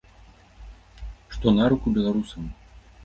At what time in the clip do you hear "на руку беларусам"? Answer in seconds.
1.59-2.43